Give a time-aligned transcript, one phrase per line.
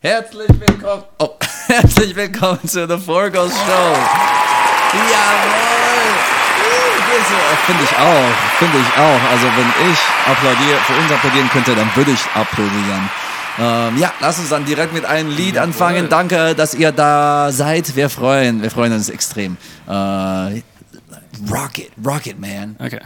[0.00, 1.02] Herzlich willkommen.
[1.18, 1.30] Oh,
[1.66, 3.96] herzlich willkommen zu The Forgos Show.
[4.94, 5.58] Jawohl.
[7.66, 8.58] Finde ich auch.
[8.58, 9.30] Finde ich auch.
[9.30, 13.10] Also wenn ich applaudiere, für uns applaudieren könnte, dann würde ich applaudieren.
[13.58, 16.08] Ähm, ja, lass uns dann direkt mit einem Lied anfangen.
[16.08, 17.96] Danke, dass ihr da seid.
[17.96, 19.56] Wir freuen, wir freuen uns extrem.
[19.88, 20.62] Äh,
[21.50, 22.76] Rocket, Rocket Man.
[22.78, 23.00] Okay.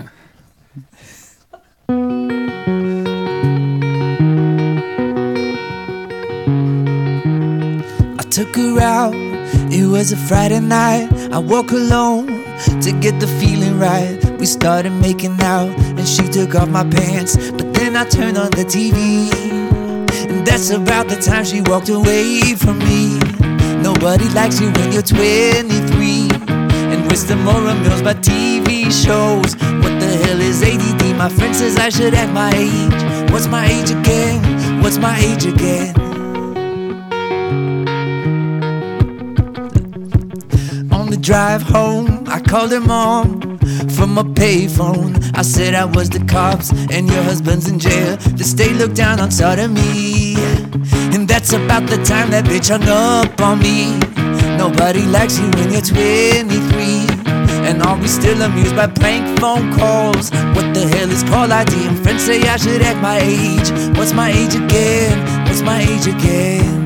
[8.33, 9.13] Took her out,
[9.71, 11.13] it was a Friday night.
[11.31, 12.29] I woke alone
[12.81, 14.19] to get the feeling right.
[14.41, 17.37] We started making out, and she took off my pants.
[17.51, 19.31] But then I turned on the TV,
[20.31, 23.19] and that's about the time she walked away from me.
[23.83, 26.31] Nobody likes you when you're 23.
[26.89, 29.57] And Wisdom Moral Mills by TV shows.
[29.83, 31.17] What the hell is ADD?
[31.19, 33.31] My friend says I should act my age.
[33.31, 34.81] What's my age again?
[34.81, 36.02] What's my age again?
[41.23, 43.41] Drive home, I called her mom
[43.97, 45.15] from a payphone.
[45.39, 48.17] I said I was the cops and your husband's in jail.
[48.17, 50.35] The state looked down on sodomy.
[51.15, 53.99] And that's about the time that bitch hung up on me.
[54.59, 57.07] Nobody likes you when you're 23.
[57.69, 60.31] And are we still amused by prank phone calls?
[60.57, 61.87] What the hell is call ID?
[61.87, 63.71] And friends say I should act my age.
[63.97, 65.47] What's my age again?
[65.47, 66.82] What's my age again?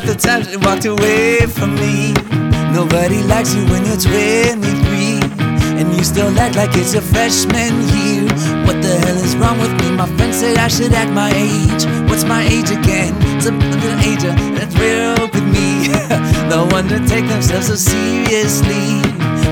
[0.00, 2.12] About the time she walked away from me.
[2.72, 5.20] Nobody likes you when you're 23.
[5.78, 8.24] And you still act like it's your freshman year.
[8.66, 9.96] What the hell is wrong with me?
[9.96, 11.84] My friends say I should act my age.
[12.08, 13.14] What's my age again?
[13.36, 14.22] It's a an age
[14.56, 15.88] that's real with me.
[16.50, 19.00] no to take themselves so seriously.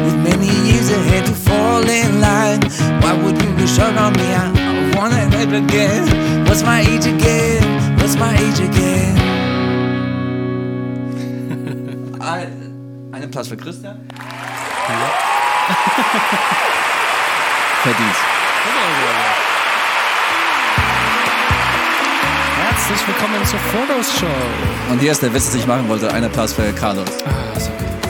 [0.04, 2.62] With many years ahead to fall in line.
[3.02, 4.28] Why would you short on me?
[4.32, 6.46] I, I wanna live again.
[6.46, 7.98] What's my age again?
[7.98, 9.27] What's my age again?
[13.38, 13.96] Applaus für Christian.
[17.82, 18.16] Verdient.
[22.56, 24.26] Herzlich willkommen zur Photos Show.
[24.90, 26.12] Und hier ist der Witz, den ich machen wollte.
[26.12, 27.06] Ein Applaus für Carlos.
[27.24, 27.70] Ah, so.
[27.70, 28.07] Ja.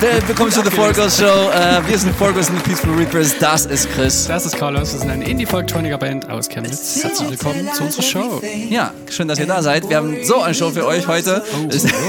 [0.00, 1.24] Willkommen zu The Forgos Show.
[1.24, 3.36] Äh, wir sind Forgos and the Peaceful Reapers.
[3.38, 4.26] Das ist Chris.
[4.26, 7.00] Das ist Carlos, wir sind eine Indie-Folk-Troniker-Band aus Chemnitz.
[7.02, 8.42] Herzlich willkommen zu unserer Show.
[8.70, 9.90] Ja, schön, dass ihr da seid.
[9.90, 11.44] Wir haben so eine Show für euch heute.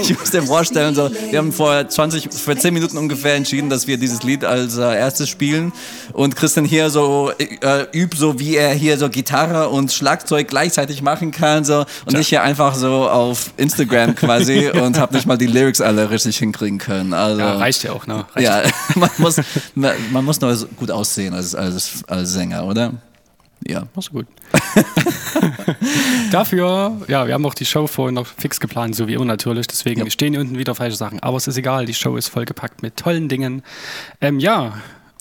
[0.03, 3.87] Ich muss dir vorstellen, so, wir haben vor 20, vor 10 Minuten ungefähr entschieden, dass
[3.87, 5.73] wir dieses Lied als äh, erstes spielen.
[6.13, 11.01] Und Christian hier so äh, übt, so wie er hier so Gitarre und Schlagzeug gleichzeitig
[11.01, 11.65] machen kann.
[11.65, 11.85] So.
[12.05, 16.09] Und ich hier einfach so auf Instagram quasi und habe nicht mal die Lyrics alle
[16.09, 17.13] richtig hinkriegen können.
[17.13, 18.25] Also, Ja, reicht ja auch, ne?
[18.33, 18.61] Reicht ja,
[18.95, 19.37] man muss,
[19.75, 22.93] man, man muss nur gut aussehen als, als, als Sänger, oder?
[23.67, 23.83] Ja.
[23.93, 24.27] Machst du gut.
[26.31, 29.67] Dafür, ja, wir haben auch die Show vorhin noch fix geplant, so wie immer natürlich.
[29.67, 30.09] Deswegen Ja.
[30.09, 31.19] stehen hier unten wieder falsche Sachen.
[31.21, 33.61] Aber es ist egal, die Show ist vollgepackt mit tollen Dingen.
[34.19, 34.73] Ähm, ja,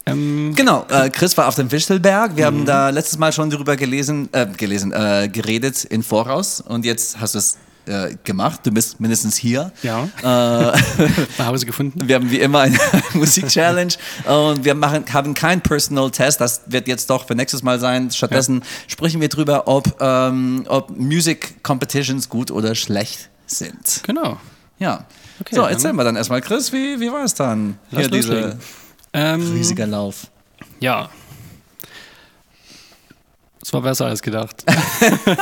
[0.05, 2.35] ähm, Genau, äh, Chris war auf dem Wichtelberg.
[2.35, 6.85] Wir haben da letztes Mal schon darüber gelesen, äh, gelesen, äh, geredet in Voraus und
[6.85, 7.57] jetzt hast du es
[7.87, 8.61] äh, gemacht.
[8.63, 9.71] Du bist mindestens hier.
[9.83, 10.25] ja, Äh,
[11.37, 11.99] nach Hause gefunden.
[12.07, 12.77] wir haben wie immer eine
[13.13, 13.93] Musik-Challenge
[14.25, 16.41] und wir machen, haben keinen Personal Test.
[16.41, 18.11] Das wird jetzt doch für nächstes Mal sein.
[18.11, 24.01] Stattdessen sprechen wir drüber, ob, ähm, ob Music Competitions gut oder schlecht sind.
[24.03, 24.39] Genau.
[24.79, 25.05] Ja.
[25.39, 27.77] Okay, so, dann- erzähl mal dann erstmal, Chris, wie, wie war es dann?
[27.91, 28.59] Lass Hier loslegen.
[29.13, 30.27] Ähm, riesiger Lauf.
[30.79, 31.09] Ja.
[33.63, 34.63] Es war besser als gedacht.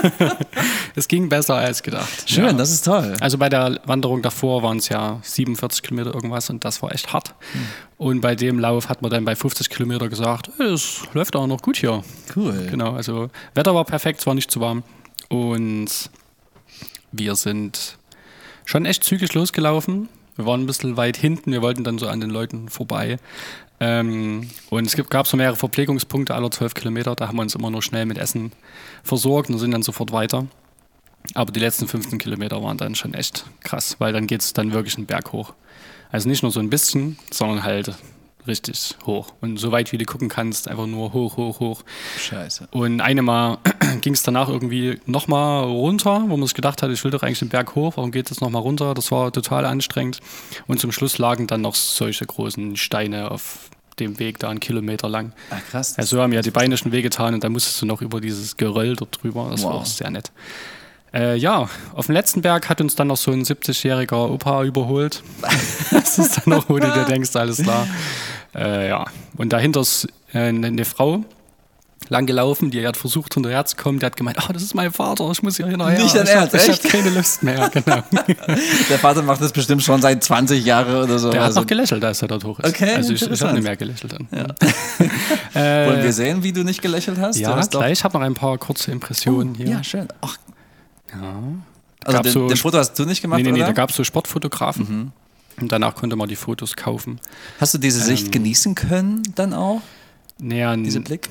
[0.95, 2.29] es ging besser als gedacht.
[2.29, 2.53] Schön, ja.
[2.53, 3.15] das ist toll.
[3.21, 7.13] Also bei der Wanderung davor waren es ja 47 Kilometer irgendwas und das war echt
[7.13, 7.29] hart.
[7.53, 7.61] Hm.
[7.97, 11.47] Und bei dem Lauf hat man dann bei 50 Kilometer gesagt, "Äh, es läuft auch
[11.47, 12.03] noch gut hier.
[12.35, 12.67] Cool.
[12.69, 14.83] Genau, also Wetter war perfekt, es war nicht zu warm.
[15.29, 16.09] Und
[17.11, 17.97] wir sind
[18.65, 20.09] schon echt zügig losgelaufen.
[20.35, 23.17] Wir waren ein bisschen weit hinten, wir wollten dann so an den Leuten vorbei.
[23.79, 27.69] Ähm, und es gab so mehrere Verpflegungspunkte aller 12 Kilometer, da haben wir uns immer
[27.69, 28.51] nur schnell mit Essen
[29.03, 30.47] versorgt und sind dann sofort weiter.
[31.33, 34.73] Aber die letzten 15 Kilometer waren dann schon echt krass, weil dann geht es dann
[34.73, 35.53] wirklich einen Berg hoch.
[36.11, 37.93] Also nicht nur so ein bisschen, sondern halt
[38.49, 39.27] richtig hoch.
[39.39, 41.83] Und so weit wie du gucken kannst, einfach nur hoch, hoch, hoch.
[42.19, 42.67] Scheiße.
[42.71, 43.59] Und eine Mal
[44.01, 47.39] ging es danach irgendwie nochmal runter, wo man sich gedacht hat, ich will doch eigentlich
[47.39, 48.93] den Berg hoch, warum geht es nochmal runter?
[48.93, 50.19] Das war total anstrengend.
[50.67, 53.69] Und zum Schluss lagen dann noch solche großen Steine auf
[53.99, 55.33] dem Weg da einen Kilometer lang.
[55.49, 55.95] Ah, krass.
[55.97, 58.57] Ja, so haben ja die Beine schon wehgetan und dann musstest du noch über dieses
[58.57, 59.47] Geröll dort drüber.
[59.51, 59.81] Das war Wow.
[59.81, 60.31] auch sehr nett.
[61.11, 65.23] Äh, ja, auf dem letzten Berg hat uns dann noch so ein 70-jähriger Opa überholt.
[65.91, 67.87] das ist dann noch, wo du dir denkst, alles klar.
[68.55, 69.05] Äh, ja,
[69.37, 71.23] und dahinter ist äh, eine, Frau
[72.07, 74.91] lang gelaufen, die hat versucht hinterher zu kommen, die hat gemeint, oh, das ist mein
[74.91, 76.01] Vater, ich muss hier hinterher.
[76.01, 76.83] Nicht dein Ernst, Ich habe echt?
[76.89, 78.01] keine Lust mehr, genau.
[78.89, 81.29] Der Vater macht das bestimmt schon seit 20 Jahren oder so.
[81.29, 82.69] Der hat Also, noch gelächelt, als er dort hoch ist.
[82.69, 84.27] Okay, also ich, ich habe nicht mehr gelächelt dann.
[85.53, 87.37] wollen wir sehen, wie du nicht gelächelt hast?
[87.37, 87.91] Ja, hast gleich.
[87.99, 89.67] Ich habe noch ein paar kurze Impressionen hier.
[89.67, 90.07] Ja, schön.
[90.21, 90.37] Ach.
[91.11, 91.39] Ja.
[92.05, 93.67] Also den, so- den Foto hast du nicht gemacht, Nee, nee, nee, oder?
[93.67, 95.11] da gab es so Sportfotografen.
[95.61, 97.19] Und danach konnte man die Fotos kaufen.
[97.59, 99.81] hast du diese Sicht Ähm, genießen können dann auch,
[100.39, 101.29] Naja, diesen Blick?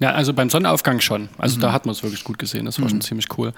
[0.00, 1.28] ja, also beim Sonnenaufgang schon.
[1.38, 2.66] Also da hat man es wirklich gut gesehen.
[2.66, 3.52] Das war schon ziemlich cool.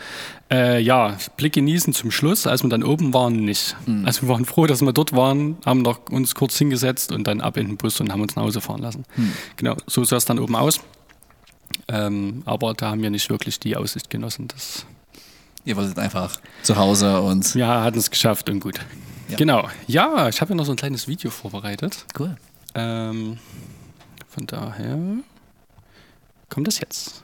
[0.51, 3.75] Äh, ja, Blick genießen zum Schluss, als wir dann oben waren, nicht.
[4.05, 7.41] Also wir waren froh, dass wir dort waren, haben noch uns kurz hingesetzt und dann
[7.41, 9.05] ab in den Bus und haben uns nach Hause fahren lassen.
[9.57, 10.81] Genau, so sah es dann oben aus.
[11.89, 14.49] Ähm, aber da haben wir nicht wirklich die Aussicht genossen.
[14.49, 14.87] Das
[15.65, 17.57] Ihr wolltet einfach zu Hause und...
[17.57, 18.79] Wir hatten es geschafft und gut.
[19.29, 19.37] Ja.
[19.37, 19.69] Genau.
[19.87, 22.07] Ja, ich habe ja noch so ein kleines Video vorbereitet.
[22.19, 22.37] Cool.
[22.75, 23.39] Ähm,
[24.29, 24.99] von daher
[26.49, 27.23] kommt es jetzt.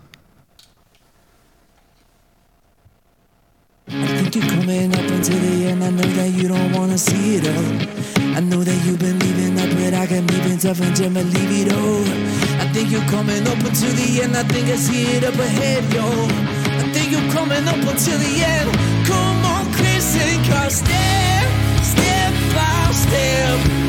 [3.88, 5.82] I think you're coming up until the end.
[5.82, 8.34] I know that you don't wanna see it all.
[8.34, 11.10] I know that you've been leaving up, but I can leave it tough and just
[11.12, 12.02] leave it all.
[12.60, 14.37] I think you're coming up until the end.
[14.37, 16.05] I think I see it up ahead, yo.
[16.05, 18.70] I think you're coming up until the end.
[19.06, 21.71] Come on, Chris and step
[22.54, 23.81] by step.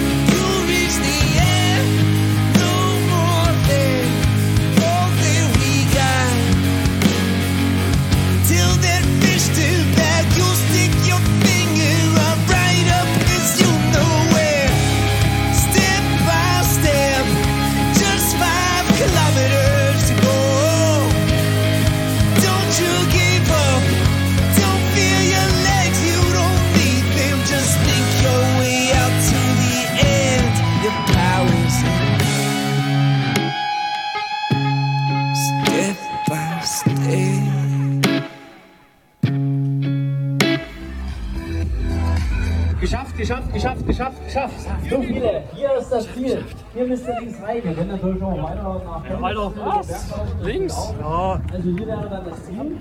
[42.83, 44.53] Geschafft, geschafft, geschafft, geschafft, geschafft.
[44.89, 45.41] So viele.
[45.55, 46.43] Hier ist das Ziel.
[46.73, 47.63] Hier müsst ihr links rein.
[47.63, 50.13] Wir können natürlich noch weiter nach Weiter was?
[50.41, 50.93] Links?
[50.99, 51.41] Ja.
[51.53, 52.77] Also hier wäre dann das Ziel.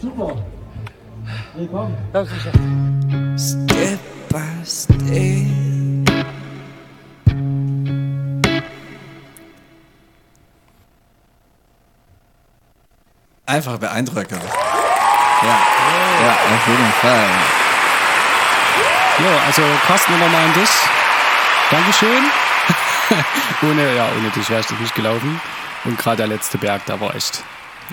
[0.00, 0.36] Super.
[1.56, 1.96] Willkommen.
[3.36, 3.98] step
[4.28, 4.94] by step.
[13.44, 14.30] Einfach beeindruckend.
[15.42, 15.58] Ja,
[16.22, 17.63] ja, auf jeden Fall.
[19.18, 20.70] Ja, also Carsten, nochmal an dich.
[21.70, 22.24] Dankeschön.
[23.70, 25.40] ohne, ja, ohne dich wärst du nicht gelaufen.
[25.84, 27.44] Und gerade der letzte Berg, da war echt,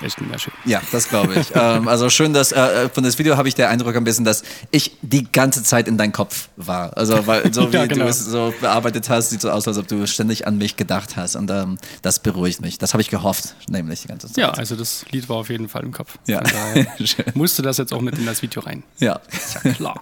[0.01, 0.53] echt nicht mehr schön.
[0.65, 1.51] Ja, das glaube ich.
[1.55, 4.43] ähm, also schön, dass äh, von das Video habe ich der Eindruck ein bisschen, dass
[4.71, 6.95] ich die ganze Zeit in deinem Kopf war.
[6.97, 8.05] Also weil so wie Ja, genau.
[8.05, 11.17] du es so bearbeitet hast, sieht so aus, als ob du ständig an mich gedacht
[11.17, 11.35] hast.
[11.35, 12.77] Und ähm, das beruhigt mich.
[12.77, 14.37] Das habe ich gehofft, nämlich die ganze Zeit.
[14.37, 16.17] Ja, also das Lied war auf jeden Fall im Kopf.
[16.25, 16.39] Ja.
[16.39, 17.25] Von daher Schön.
[17.35, 18.83] musste das jetzt auch mit in das Video rein.
[18.99, 19.19] ja.
[19.31, 19.99] Ist ja klar.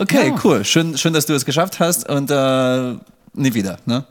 [0.00, 0.40] Okay, Ja.
[0.44, 0.64] cool.
[0.64, 2.92] Schön, schön, dass du es geschafft hast und äh,
[3.34, 4.04] nie wieder, ne?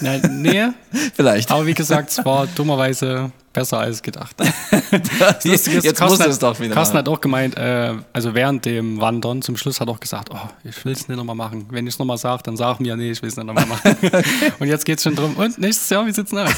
[0.00, 0.68] Na, nee,
[1.14, 1.50] Vielleicht.
[1.50, 4.34] aber wie gesagt, es war dummerweise besser als gedacht.
[4.90, 8.34] jetzt Lustig ist, jetzt Carsten musst es doch wieder Carsten hat auch gemeint, äh, also
[8.34, 11.36] während dem Wandern zum Schluss hat er auch gesagt, oh, ich will es nicht nochmal
[11.36, 11.66] machen.
[11.70, 13.94] Wenn ich es nochmal sage, dann sag mir, nee, ich will es nicht nochmal machen.
[14.58, 16.54] und jetzt geht es schon drum, und nächstes Jahr, wie sieht's denn aus?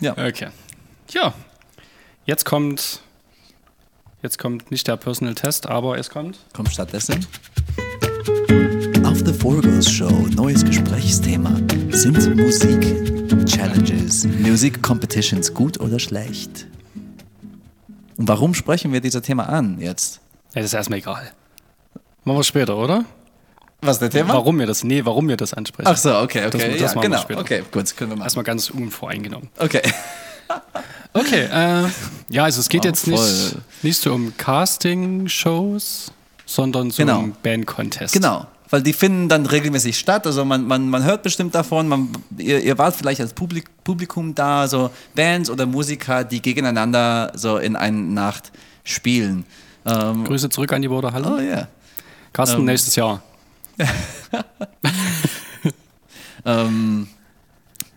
[0.00, 0.12] Ja.
[0.12, 0.48] okay.
[1.10, 1.34] Ja,
[2.24, 3.00] jetzt kommt,
[4.22, 7.26] jetzt kommt nicht der Personal Test, aber es kommt Komm stattdessen.
[9.04, 11.56] Auf The Four Girls Show, neues Gesprächsthema.
[11.90, 16.66] Sind Musik-Challenges, Musik-Competitions gut oder schlecht?
[18.16, 20.20] Und warum sprechen wir dieses Thema an jetzt?
[20.54, 21.32] Ja, das ist erstmal egal.
[22.24, 23.04] Machen wir später, oder?
[23.80, 24.34] Was ist der Thema?
[24.34, 25.88] Warum wir das, nee, warum wir das ansprechen.
[25.90, 26.70] Ach so, okay, Das- okay.
[26.78, 27.20] das ja, machen wir genau.
[27.20, 27.40] später.
[27.40, 28.26] Okay, gut, können wir machen.
[28.26, 29.48] Erstmal ganz unvoreingenommen.
[29.58, 29.82] Okay.
[31.14, 31.88] Okay, äh,
[32.30, 33.62] ja, also es geht Oh, jetzt nicht, voll.
[33.82, 36.12] nicht so um Casting-Shows,
[36.46, 37.18] sondern so Genau.
[37.20, 38.14] um Band-Contest.
[38.14, 40.26] Genau, weil die finden dann regelmäßig statt.
[40.26, 44.34] Also man, man, man hört bestimmt davon, man, ihr, ihr wart vielleicht als Publik, Publikum
[44.34, 48.50] da, so Bands oder Musiker, die gegeneinander so in einer Nacht
[48.84, 49.44] spielen.
[49.84, 51.34] Ähm, Grüße zurück an die Border Halle.
[51.36, 51.68] oh ja.
[52.32, 53.20] Carsten, ähm, nächstes Jahr.
[56.46, 57.08] ähm,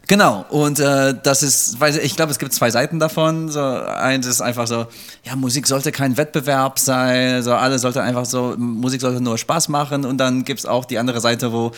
[0.08, 3.50] genau, und äh, das ist, weil ich glaube, es gibt zwei Seiten davon.
[3.50, 4.88] So, eins ist einfach so,
[5.24, 9.70] ja, Musik sollte kein Wettbewerb sein, so alles sollte einfach so, Musik sollte nur Spaß
[9.70, 11.72] machen und dann gibt es auch die andere Seite, wo,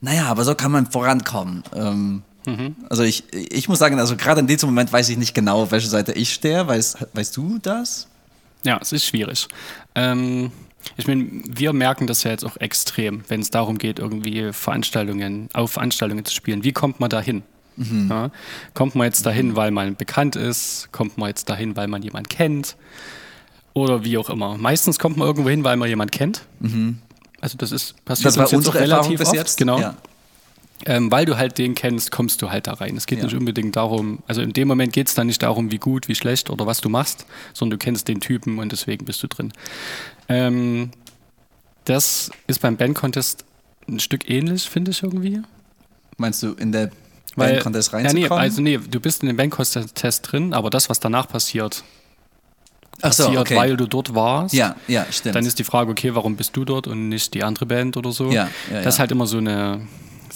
[0.00, 1.62] naja, aber so kann man vorankommen.
[1.74, 2.76] Ähm, mhm.
[2.90, 5.70] Also ich, ich muss sagen, also gerade in diesem Moment weiß ich nicht genau, auf
[5.70, 6.66] welche Seite ich stehe.
[6.66, 8.08] Weißt, weißt du das?
[8.64, 9.48] Ja, es ist schwierig.
[9.94, 10.50] Ähm,
[10.96, 15.48] ich meine, wir merken das ja jetzt auch extrem, wenn es darum geht, irgendwie Veranstaltungen,
[15.52, 16.64] auf Veranstaltungen zu spielen.
[16.64, 17.42] Wie kommt man da hin?
[17.76, 18.08] Mhm.
[18.10, 18.30] Ja,
[18.72, 20.88] kommt man jetzt dahin, weil man bekannt ist?
[20.92, 22.76] Kommt man jetzt dahin, weil man jemanden kennt?
[23.72, 24.56] Oder wie auch immer.
[24.56, 26.42] Meistens kommt man irgendwo hin, weil man jemanden kennt.
[26.60, 26.98] Mhm.
[27.40, 29.36] Also das ist passiert das war uns unsere relativ bis oft.
[29.36, 29.58] Jetzt?
[29.58, 29.80] Genau.
[29.80, 29.96] Ja.
[30.86, 32.96] Ähm, weil du halt den kennst, kommst du halt da rein.
[32.96, 33.24] Es geht ja.
[33.24, 36.14] nicht unbedingt darum, also in dem Moment geht es dann nicht darum, wie gut, wie
[36.14, 39.52] schlecht oder was du machst, sondern du kennst den Typen und deswegen bist du drin.
[40.28, 40.90] Ähm,
[41.84, 43.44] das ist beim Band Contest
[43.88, 45.42] ein Stück ähnlich, finde ich irgendwie.
[46.16, 46.90] Meinst du in der
[47.36, 48.22] Band Contest reinzukommen?
[48.22, 51.28] Ja, nee, also nee, du bist in dem Band Contest drin, aber das, was danach
[51.28, 51.84] passiert,
[53.00, 53.56] passiert, so, okay.
[53.56, 54.54] weil du dort warst.
[54.54, 55.34] Ja, ja, stimmt.
[55.34, 58.12] Dann ist die Frage, okay, warum bist du dort und nicht die andere Band oder
[58.12, 58.30] so?
[58.30, 59.80] Ja, ja, das ist halt immer so eine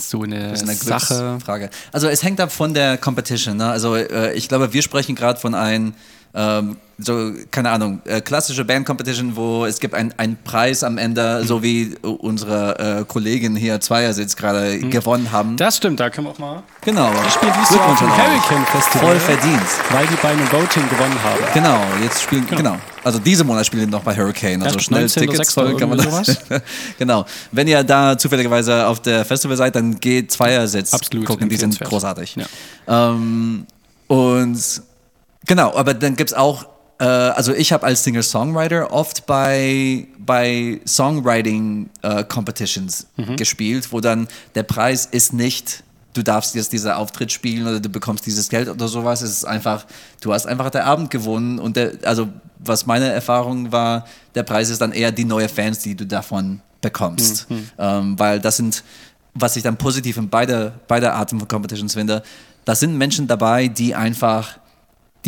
[0.00, 1.38] so eine, das ist eine Sache.
[1.44, 1.70] Frage.
[1.92, 3.56] Also es hängt ab von der Competition.
[3.56, 3.68] Ne?
[3.68, 5.94] Also äh, ich glaube, wir sprechen gerade von einem
[6.34, 11.62] ähm, so, keine Ahnung, äh, klassische Band-Competition, wo es gibt einen Preis am Ende, so
[11.62, 14.90] wie unsere äh, Kollegin hier Zweiersitz gerade mhm.
[14.90, 15.56] gewonnen haben.
[15.56, 16.62] Das stimmt, da können wir auch mal.
[16.80, 17.10] Genau.
[17.26, 19.08] Ich spiele dieses Jahr auf dem Hurricane Festival.
[19.08, 19.62] Voll verdient.
[19.90, 21.38] Weil die bei einem Voting gewonnen haben.
[21.54, 22.56] Genau, jetzt spielen, genau.
[22.56, 22.76] genau.
[23.04, 26.36] Also diese Monat spielen die noch bei Hurricane, also schnell Tickets voll kann man das.
[26.98, 27.24] genau.
[27.52, 31.78] Wenn ihr da zufälligerweise auf der Festival seid, dann geht Zweiersitz Absolut, gucken, die sind
[31.80, 32.36] großartig.
[32.36, 33.10] Ja.
[33.12, 33.66] Ähm,
[34.08, 34.82] und
[35.48, 36.66] Genau, aber dann gibt es auch,
[37.00, 43.36] äh, also ich habe als Singer-Songwriter oft bei, bei Songwriting-Competitions äh, mhm.
[43.36, 47.88] gespielt, wo dann der Preis ist nicht, du darfst jetzt diesen Auftritt spielen oder du
[47.88, 49.22] bekommst dieses Geld oder sowas.
[49.22, 49.86] Es ist einfach,
[50.20, 52.28] du hast einfach der Abend gewonnen und der, also
[52.58, 56.60] was meine Erfahrung war, der Preis ist dann eher die neuen Fans, die du davon
[56.82, 57.50] bekommst.
[57.50, 57.70] Mhm.
[57.78, 58.84] Ähm, weil das sind,
[59.32, 62.22] was ich dann positiv in beide, beide Arten von Competitions finde,
[62.64, 64.57] das sind Menschen dabei, die einfach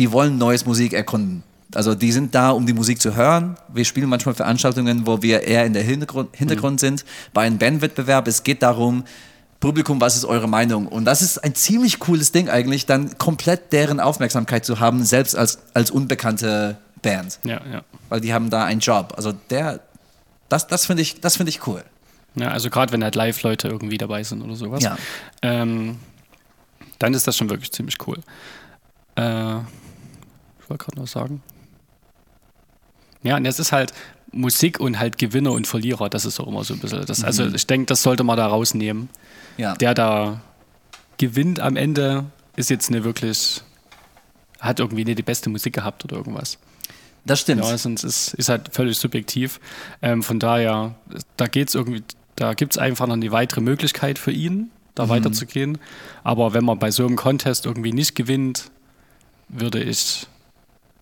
[0.01, 1.43] die wollen neues Musik erkunden.
[1.75, 3.55] Also die sind da, um die Musik zu hören.
[3.71, 6.79] Wir spielen manchmal Veranstaltungen, wo wir eher in der Hintergrund, Hintergrund mhm.
[6.79, 7.05] sind.
[7.35, 9.03] Bei einem Bandwettbewerb, es geht darum,
[9.59, 10.87] Publikum, was ist eure Meinung?
[10.87, 15.35] Und das ist ein ziemlich cooles Ding eigentlich, dann komplett deren Aufmerksamkeit zu haben, selbst
[15.35, 17.37] als, als unbekannte Band.
[17.43, 17.83] Ja, ja.
[18.09, 19.13] Weil die haben da einen Job.
[19.15, 19.81] Also der,
[20.49, 21.83] das, das finde ich, find ich cool.
[22.33, 24.83] Ja, also gerade wenn halt Live-Leute irgendwie dabei sind oder sowas.
[24.83, 24.97] Ja.
[25.43, 25.99] Ähm,
[26.97, 28.17] dann ist das schon wirklich ziemlich cool.
[29.15, 29.59] Äh,
[30.71, 31.43] wollte gerade noch sagen.
[33.23, 33.93] Ja, und es ist halt
[34.31, 37.05] Musik und halt Gewinner und Verlierer, das ist auch immer so ein bisschen.
[37.05, 37.55] Das, also mhm.
[37.55, 39.09] ich denke, das sollte man da rausnehmen.
[39.57, 39.75] Ja.
[39.75, 40.41] Der da
[41.17, 42.25] gewinnt am Ende,
[42.55, 43.61] ist jetzt nicht wirklich,
[44.59, 46.57] hat irgendwie nicht die beste Musik gehabt oder irgendwas.
[47.25, 47.63] Das stimmt.
[47.63, 49.59] Ja, sonst ist, ist halt völlig subjektiv.
[50.01, 50.95] Ähm, von daher,
[51.37, 52.03] da geht's irgendwie,
[52.35, 55.09] da gibt es einfach noch eine weitere Möglichkeit für ihn, da mhm.
[55.09, 55.77] weiterzugehen.
[56.23, 58.71] Aber wenn man bei so einem Contest irgendwie nicht gewinnt,
[59.49, 60.25] würde ich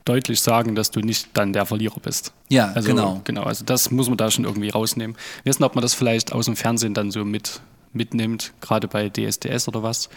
[0.05, 2.33] deutlich sagen, dass du nicht dann der Verlierer bist.
[2.49, 3.21] Ja, also, genau.
[3.23, 5.15] Genau, also das muss man da schon irgendwie rausnehmen.
[5.43, 7.61] Wir wissen, ob man das vielleicht aus dem Fernsehen dann so mit,
[7.93, 10.09] mitnimmt, gerade bei DSDS oder was,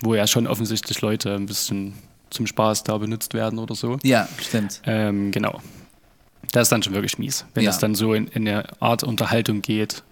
[0.00, 1.94] wo ja schon offensichtlich Leute ein bisschen
[2.30, 3.98] zum Spaß da benutzt werden oder so.
[4.02, 4.80] Ja, stimmt.
[4.86, 5.60] Ähm, genau.
[6.52, 7.70] Das ist dann schon wirklich mies, wenn ja.
[7.70, 10.02] es dann so in, in eine Art Unterhaltung geht,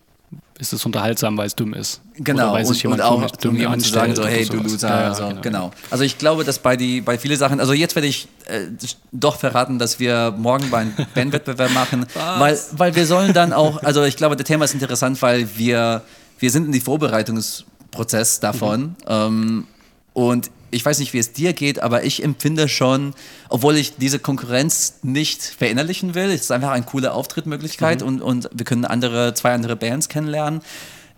[0.60, 2.02] ist es unterhaltsam, weil es dumm ist.
[2.16, 4.88] Genau, weil und, und auch dumm um zu sagen, so, hey, du Loser.
[4.88, 5.70] Ja, also, genau, genau.
[5.90, 8.66] Also ich glaube, dass bei, die, bei vielen Sachen, also jetzt werde ich äh,
[9.10, 12.04] doch verraten, dass wir morgen bei einem Bandwettbewerb machen,
[12.38, 16.02] weil, weil wir sollen dann auch, also ich glaube, das Thema ist interessant, weil wir,
[16.38, 18.94] wir sind in die Vorbereitungsprozess davon mhm.
[19.08, 19.66] ähm,
[20.12, 23.14] und ich weiß nicht, wie es dir geht, aber ich empfinde schon,
[23.48, 28.06] obwohl ich diese Konkurrenz nicht verinnerlichen will, es ist einfach eine coole Auftrittmöglichkeit mhm.
[28.06, 30.60] und, und wir können andere, zwei andere Bands kennenlernen.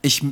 [0.02, 0.22] Ich,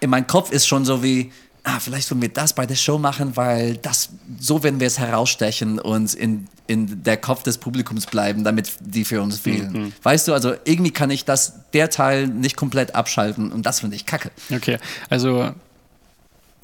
[0.00, 1.32] in meinem Kopf ist schon so wie,
[1.64, 4.98] ah, vielleicht wollen wir das bei der Show machen, weil das, so werden wir es
[4.98, 9.72] herausstechen und in, in der Kopf des Publikums bleiben, damit die für uns wählen.
[9.72, 9.92] Mhm.
[10.02, 13.96] Weißt du, also irgendwie kann ich das, der Teil nicht komplett abschalten und das finde
[13.96, 14.30] ich kacke.
[14.50, 15.54] Okay, also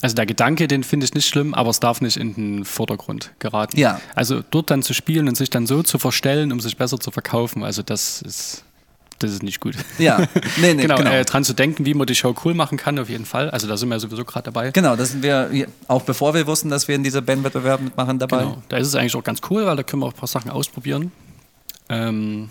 [0.03, 3.33] also der Gedanke, den finde ich nicht schlimm, aber es darf nicht in den Vordergrund
[3.38, 3.79] geraten.
[3.79, 4.00] Ja.
[4.15, 7.11] Also dort dann zu spielen und sich dann so zu verstellen, um sich besser zu
[7.11, 8.65] verkaufen, also das ist,
[9.19, 9.75] das ist nicht gut.
[9.99, 10.26] Ja, nee,
[10.75, 10.97] nee, genau.
[10.97, 11.11] genau.
[11.11, 13.49] Äh, dran zu denken, wie man die Show cool machen kann, auf jeden Fall.
[13.50, 14.71] Also da sind wir sowieso gerade dabei.
[14.71, 18.41] Genau, da sind wir, auch bevor wir wussten, dass wir in dieser Bandwettbewerb mitmachen, dabei.
[18.41, 20.29] Genau, da ist es eigentlich auch ganz cool, weil da können wir auch ein paar
[20.29, 21.11] Sachen ausprobieren.
[21.88, 22.50] Ähm,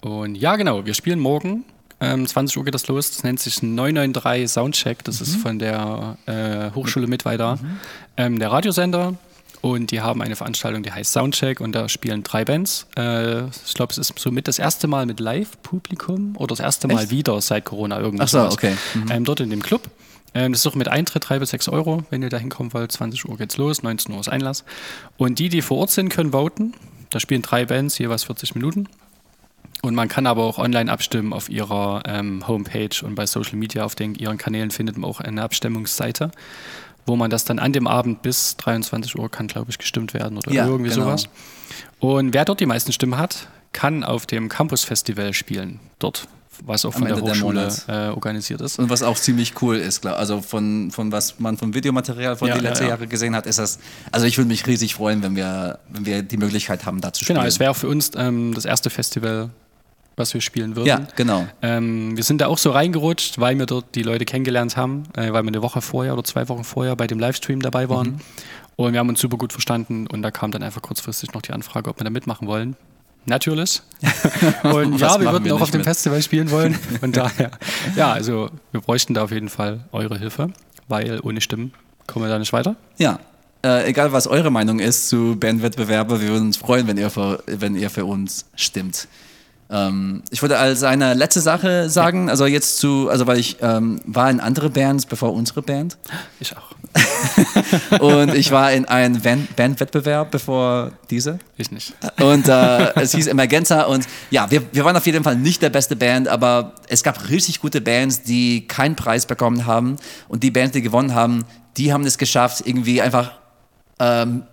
[0.00, 1.64] und ja, genau, wir spielen morgen
[2.12, 3.10] Ähm, 20 Uhr geht das los.
[3.10, 5.04] Das nennt sich 993 Soundcheck.
[5.04, 5.26] Das Mhm.
[5.26, 7.58] ist von der äh, Hochschule Mittweida,
[8.16, 9.14] ähm, der Radiosender.
[9.60, 12.86] Und die haben eine Veranstaltung, die heißt Soundcheck und da spielen drei Bands.
[12.98, 17.04] Äh, ich glaube, es ist somit das erste Mal mit Live-Publikum oder das erste Mal
[17.04, 17.10] Echt?
[17.10, 18.34] wieder seit Corona irgendwas.
[18.34, 18.76] Ach so, okay.
[19.10, 19.88] Ähm, dort in dem Club.
[20.34, 22.92] Ähm, das ist auch mit Eintritt 3 bis 6 Euro, wenn ihr da hinkommen wollt.
[22.92, 24.64] 20 Uhr geht's los, 19 Uhr ist Einlass.
[25.16, 26.74] Und die, die vor Ort sind, können voten.
[27.08, 28.86] Da spielen drei Bands, jeweils 40 Minuten.
[29.84, 33.84] Und man kann aber auch online abstimmen auf ihrer ähm, Homepage und bei Social Media
[33.84, 36.30] auf den, ihren Kanälen findet man auch eine Abstimmungsseite,
[37.04, 40.38] wo man das dann an dem Abend bis 23 Uhr kann, glaube ich, gestimmt werden
[40.38, 41.04] oder Ja, irgendwie genau.
[41.04, 41.24] sowas.
[42.00, 46.28] Und wer dort die meisten Stimmen hat, kann auf dem Campus Festival spielen, dort,
[46.64, 47.84] was auch Am von der Ende der Hochschule Monats.
[47.86, 48.78] äh, organisiert ist.
[48.78, 50.16] Und was auch ziemlich cool ist, klar.
[50.16, 52.90] Also von, von was man vom Videomaterial von Ja, ja, letzten ja.
[52.90, 53.78] Jahre gesehen hat, ist das.
[54.12, 57.22] Also ich würde mich riesig freuen, wenn wir, wenn wir die Möglichkeit haben, da zu
[57.24, 57.36] spielen.
[57.36, 59.50] Genau, es wäre für uns ähm, das erste Festival,
[60.16, 60.86] was wir spielen würden.
[60.86, 61.46] Ja, genau.
[61.62, 65.32] Ähm, wir sind da auch so reingerutscht, weil wir dort die Leute kennengelernt haben, äh,
[65.32, 68.08] weil wir eine Woche vorher oder zwei Wochen vorher bei dem Livestream dabei waren.
[68.08, 68.20] Mhm.
[68.76, 71.52] Und wir haben uns super gut verstanden und da kam dann einfach kurzfristig noch die
[71.52, 72.76] Anfrage, ob wir da mitmachen wollen.
[73.26, 73.80] Natürlich.
[74.64, 75.86] und ja, wir würden wir auch auf dem mit?
[75.86, 76.74] Festival spielen wollen.
[77.00, 77.52] Von daher,
[77.96, 80.50] ja, also wir bräuchten da auf jeden Fall eure Hilfe,
[80.88, 81.72] weil ohne Stimmen
[82.06, 82.76] kommen wir da nicht weiter.
[82.98, 83.18] Ja.
[83.64, 87.42] Äh, egal was eure Meinung ist zu Bandwettbewerbe, wir würden uns freuen, wenn ihr für,
[87.46, 89.08] wenn ihr für uns stimmt.
[89.70, 94.00] Ähm, ich wollte als eine letzte Sache sagen, also jetzt zu, also weil ich ähm,
[94.04, 95.96] war in andere Bands bevor unsere Band
[96.40, 96.74] Ich auch.
[98.00, 101.38] und ich war in einem Band Bandwettbewerb bevor diese.
[101.56, 101.94] Ich nicht.
[102.20, 105.70] Und äh, es hieß Emergenza und ja, wir, wir waren auf jeden Fall nicht der
[105.70, 109.96] beste Band, aber es gab richtig gute Bands, die keinen Preis bekommen haben
[110.28, 111.44] und die Bands, die gewonnen haben,
[111.76, 113.32] die haben es geschafft, irgendwie einfach
[113.98, 114.44] ähm,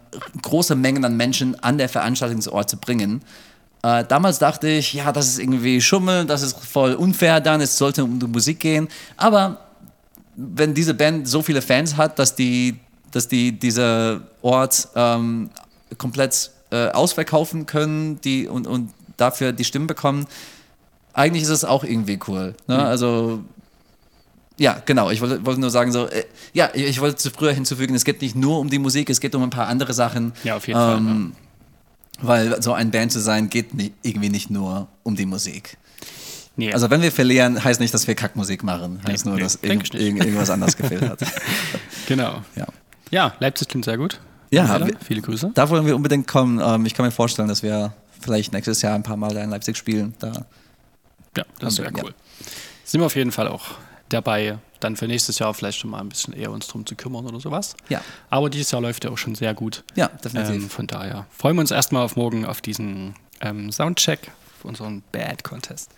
[0.41, 3.21] große Mengen an Menschen an der Veranstaltungsort zu bringen.
[3.83, 7.77] Äh, damals dachte ich, ja, das ist irgendwie Schummel, das ist voll unfair dann, es
[7.77, 9.57] sollte um die Musik gehen, aber
[10.35, 12.79] wenn diese Band so viele Fans hat, dass die,
[13.11, 15.49] dass die dieser Ort ähm,
[15.97, 20.27] komplett äh, ausverkaufen können die, und, und dafür die Stimmen bekommen,
[21.13, 22.55] eigentlich ist es auch irgendwie cool.
[22.67, 22.75] Ne?
[22.75, 22.81] Mhm.
[22.81, 23.43] Also
[24.57, 25.09] ja, genau.
[25.09, 26.23] Ich wollte, wollte nur sagen, so, äh,
[26.53, 29.19] ja, ich, ich wollte zu früher hinzufügen, es geht nicht nur um die Musik, es
[29.19, 30.33] geht um ein paar andere Sachen.
[30.43, 30.97] Ja, auf jeden Fall.
[30.97, 31.33] Ähm,
[32.21, 35.77] Weil so ein Band zu sein, geht nicht, irgendwie nicht nur um die Musik.
[36.55, 39.01] Nee, Also wenn wir verlieren, heißt nicht, dass wir Kackmusik machen.
[39.07, 41.19] Heißt nur, nee, dass irgend, irgend, irgendwas anders gefehlt hat.
[42.07, 42.41] genau.
[42.55, 42.67] Ja.
[43.09, 44.19] Ja, Leipzig klingt sehr gut.
[44.51, 45.51] Ja, wir- viele Grüße.
[45.53, 46.59] Da wollen wir unbedingt kommen.
[46.63, 49.49] Ähm, ich kann mir vorstellen, dass wir vielleicht nächstes Jahr ein paar Mal da in
[49.49, 50.13] Leipzig spielen.
[50.19, 50.45] Da.
[51.37, 52.13] Ja, das wäre cool.
[52.83, 53.65] Sind wir auf jeden Fall auch
[54.13, 57.25] dabei, dann für nächstes Jahr vielleicht schon mal ein bisschen eher uns drum zu kümmern
[57.25, 57.75] oder sowas.
[57.89, 58.01] Ja.
[58.29, 59.83] Aber dieses Jahr läuft ja auch schon sehr gut.
[59.95, 60.53] Ja, definitiv.
[60.63, 65.03] Ähm, von daher freuen wir uns erstmal auf morgen auf diesen ähm, Soundcheck, auf unseren
[65.11, 65.91] Bad Contest.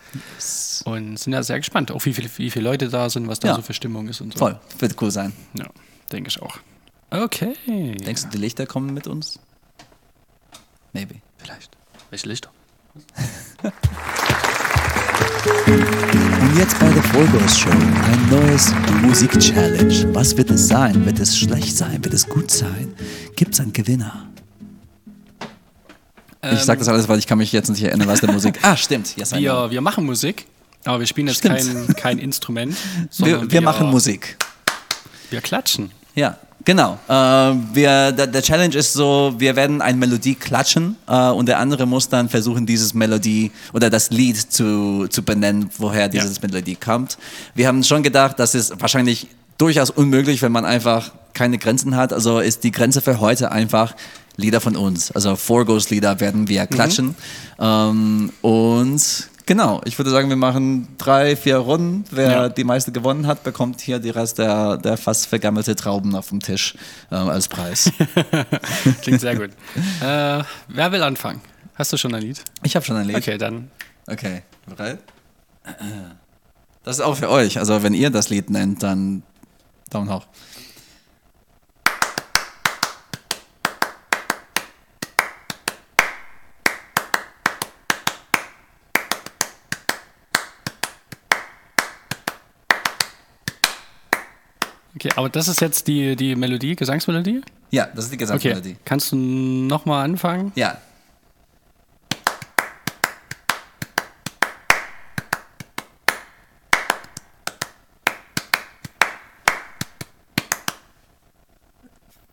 [0.86, 3.50] Und sind ja sehr gespannt, auch wie viele, wie viele Leute da sind, was da
[3.50, 3.56] Ja.
[3.56, 4.40] so für Stimmung ist und so.
[4.40, 5.34] Voll, wird cool sein.
[5.58, 5.66] Ja,
[6.12, 6.58] denke ich auch.
[7.10, 7.54] Okay.
[7.68, 9.40] Denkst du, die Lichter kommen mit uns?
[10.94, 11.16] Maybe.
[11.38, 11.76] vielleicht?
[12.10, 12.50] Welche Lichter?
[15.66, 20.14] Und jetzt bei der Vollgas Show ein neues Musik-Challenge.
[20.14, 21.06] Was wird es sein?
[21.06, 22.04] Wird es schlecht sein?
[22.04, 22.94] Wird es gut sein?
[23.36, 24.28] Gibt es einen Gewinner?
[26.52, 28.60] ich sag das alles, weil ich kann mich jetzt nicht erinnern, was der Musik.
[28.64, 29.16] Ah, stimmt.
[29.16, 29.34] Yes.
[29.34, 30.46] Wir, wir machen Musik,
[30.84, 31.58] aber wir spielen jetzt Stimmt.
[31.58, 32.76] kein, kein Instrument,
[33.10, 34.38] sondern wir, wir machen Musik.
[35.30, 35.92] Wir klatschen.
[36.16, 37.00] Ja, genau.
[37.08, 41.60] Äh, wir, der, der Challenge ist so, wir werden eine Melodie klatschen äh, und der
[41.60, 46.76] andere muss dann versuchen, dieses Melodie oder das Lied zu, zu benennen, woher dieses Melodie
[46.76, 47.18] kommt.
[47.56, 52.14] Wir haben schon gedacht, das ist wahrscheinlich durchaus unmöglich, wenn man einfach keine Grenzen hat.
[52.14, 53.96] Also ist die Grenze für heute einfach
[54.36, 55.12] Lieder von uns.
[55.12, 57.16] Also Four Ghost Lieder werden wir klatschen.
[57.60, 62.06] Ähm, und genau, ich würde sagen, wir machen drei, vier Runden.
[62.12, 62.50] Wer Ja.
[62.50, 66.40] die meiste gewonnen hat, bekommt hier die Rest der, der fast vergammelte Trauben auf dem
[66.40, 66.76] Tisch
[67.12, 67.92] ähm, als Preis.
[69.02, 69.50] Klingt sehr gut.
[70.02, 71.42] äh, wer will anfangen?
[71.76, 72.44] Hast du schon ein Lied?
[72.64, 73.18] Ich habe schon ein Lied.
[73.18, 73.72] Okay, dann.
[74.08, 75.00] Okay, bereit?
[76.84, 77.58] Das ist auch für euch.
[77.58, 79.24] Also wenn ihr das Lied nennt, dann
[79.90, 80.26] Daumen hoch.
[95.04, 97.42] Okay, aber das ist jetzt die, die Melodie, Gesangsmelodie?
[97.72, 98.20] Ja, das ist die Okay.
[98.20, 98.78] Gesamtmelodie.
[98.86, 100.54] Kannst du nochmal anfangen?
[100.56, 100.78] Ja.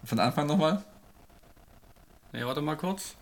[0.05, 0.85] Von Anfang nochmal?
[2.33, 3.17] Nee, warte mal kurz.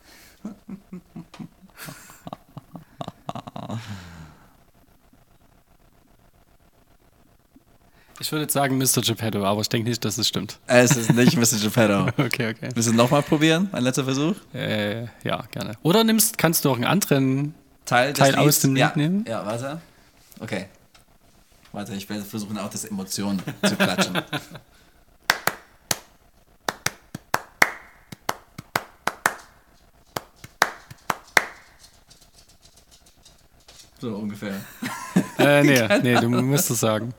[8.21, 9.01] Ich würde jetzt sagen Mr.
[9.01, 10.59] Geppetto, aber ich denke nicht, dass es stimmt.
[10.67, 11.59] Es ist nicht Mr.
[11.63, 12.07] Geppetto.
[12.19, 12.69] Okay, okay.
[12.75, 13.69] Willst du nochmal probieren?
[13.71, 14.35] Ein letzter Versuch?
[14.53, 15.75] Äh, ja, gerne.
[15.83, 17.55] Oder nimmst, kannst du auch einen anderen.
[17.85, 18.61] Teil, Teil aus Lieds?
[18.61, 18.93] dem Lied ja.
[18.97, 19.25] nehmen?
[19.29, 19.81] Ja, warte.
[20.41, 20.67] Okay.
[21.73, 24.21] Warte, ich werde versuchen, auch das Emotionen zu klatschen.
[34.01, 34.55] So ungefähr.
[35.39, 37.15] Äh, nee, nee, du musst es sagen.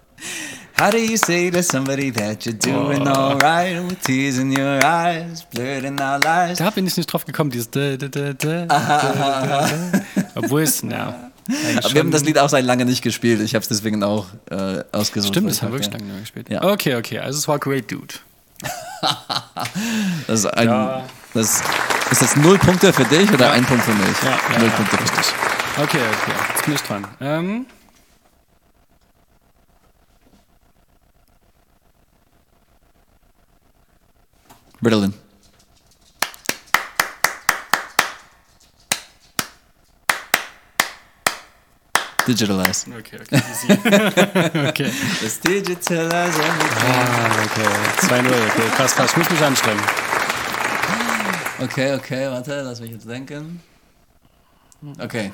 [0.79, 3.11] How do you say to somebody that you're doing Oh.
[3.33, 6.57] alright with tears in your eyes, blurting out lies?
[6.57, 7.69] Da bin ich nicht drauf gekommen, dieses.
[7.69, 10.01] Da, da, da, da, da, da, da.
[10.35, 11.31] Obwohl es, ja.
[11.77, 13.41] Aber wir haben das Lied auch seit lange nicht gespielt.
[13.41, 15.33] Ich habe es deswegen auch äh, ausgesucht.
[15.33, 16.49] Stimmt, das haben wir wirklich lange nicht mehr gespielt.
[16.49, 16.63] Ja.
[16.63, 18.15] Okay, okay, also es war Great Dude.
[20.27, 21.03] Das ist, ein, Ja.
[21.33, 21.61] das,
[22.11, 24.15] ist das null Punkte für dich oder ein Punkt für mich?
[24.23, 25.33] Ja, ja, null ja, Punkte richtig.
[25.77, 27.07] Okay, okay, jetzt bin ich dran.
[27.21, 27.65] Ähm,
[34.83, 35.13] Ritalin.
[42.27, 42.85] Digitalize.
[42.99, 43.73] okay, okay, easy.
[44.69, 44.91] okay.
[45.21, 46.37] Let's digitalize.
[46.39, 47.65] Ah, okay.
[48.05, 49.11] 2-0, okay, krass, krass.
[49.11, 49.83] Ich muss mich anstrengen.
[51.59, 53.61] Okay, okay, warte, lass mich jetzt denken.
[54.99, 55.33] Okay.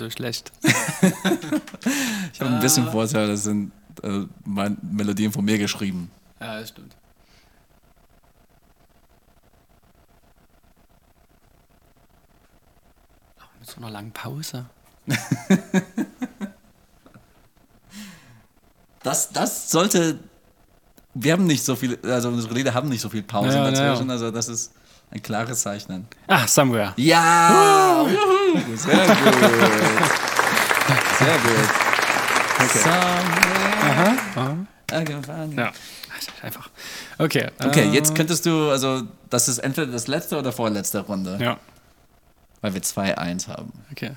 [0.00, 0.50] So schlecht.
[2.32, 6.10] Ich habe ein bisschen Vorteil, das sind äh, mein, Melodien von mir geschrieben.
[6.40, 6.96] Ja, das stimmt.
[13.38, 14.66] Oh, mit so einer langen Pause.
[19.02, 20.18] Das, das sollte.
[21.14, 24.08] Wir haben nicht so viel, also unsere Lieder haben nicht so viel Pause ja, dazwischen,
[24.08, 24.12] ja.
[24.12, 24.72] also das ist
[25.10, 26.06] ein klares Zeichnen.
[26.28, 26.92] Ah, Somewhere.
[26.96, 28.02] Ja!
[28.06, 28.76] Juhu.
[28.76, 29.16] Sehr gut.
[31.18, 31.68] Sehr gut.
[32.56, 32.78] Okay.
[32.78, 34.56] Somewhere.
[35.56, 35.72] Ja.
[36.42, 36.68] Einfach.
[37.18, 37.48] Okay.
[37.64, 41.58] Okay, äh, jetzt könntest du, also das ist entweder das letzte oder vorletzte Runde, Ja,
[42.60, 43.72] weil wir 2-1 haben.
[43.92, 44.12] okay.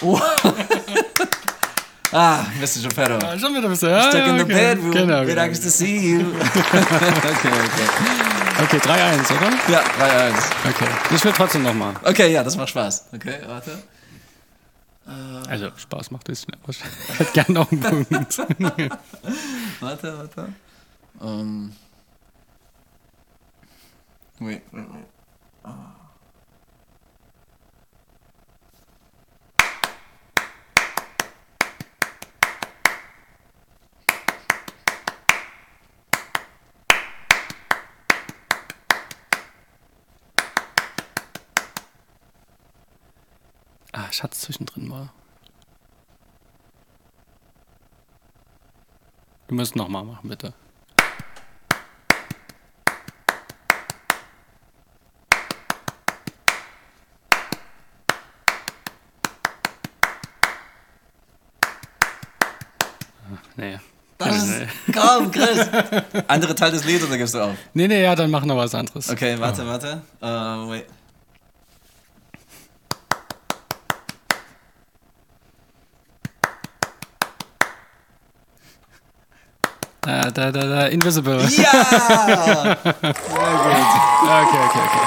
[2.12, 2.88] Ah, Mr.
[2.88, 3.18] Geppetto.
[3.26, 3.90] Ah, schon wieder ein bisschen.
[3.90, 4.74] Ja, Stuck ja, in the okay.
[4.74, 5.46] bedroom, Genau, we'd genau.
[5.46, 6.20] to see you.
[6.38, 7.88] okay, okay.
[8.62, 9.50] Okay, 3-1, oder?
[9.70, 10.70] Ja, 3-1.
[10.70, 10.88] Okay.
[11.14, 11.94] Ich will trotzdem nochmal.
[12.02, 13.08] Okay, ja, das macht Spaß.
[13.14, 13.78] Okay, warte.
[15.48, 18.38] Also, Spaß macht es Ich hätte gerne noch einen Punkt.
[19.80, 20.52] Warte, warte.
[21.22, 21.72] Ähm.
[24.38, 25.06] Wait, wait, wait.
[25.64, 25.94] Ah,
[44.18, 45.12] Schatz zwischendrin war.
[49.46, 50.54] Du musst nochmal machen, bitte.
[63.22, 63.78] Ach, Nee.
[64.18, 64.64] Das nee.
[64.64, 65.68] ist, komm, Chris.
[66.26, 67.54] Andere Teil des Liedes oder gibst du auf?
[67.72, 69.08] nee, nee, ja, dann mach noch was anderes.
[69.10, 70.02] Okay, warte, warte.
[70.20, 70.86] Uh, wait.
[80.08, 81.46] Da, da, da, da, Invisible.
[81.58, 82.76] Ja!
[84.28, 85.04] Okay, okay, okay.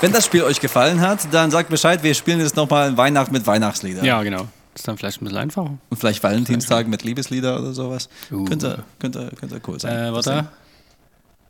[0.00, 3.46] Wenn das Spiel euch gefallen hat, dann sagt Bescheid, wir spielen jetzt nochmal Weihnacht mit
[3.46, 4.04] Weihnachtsliedern.
[4.04, 4.46] Ja, genau.
[4.74, 5.78] Ist dann vielleicht ein bisschen einfacher.
[5.90, 8.08] Und vielleicht Valentinstag mit Liebeslieder oder sowas.
[8.30, 8.44] Uh.
[8.46, 9.96] Könnte, könnte, könnte cool sein.
[9.96, 10.48] Äh, warte.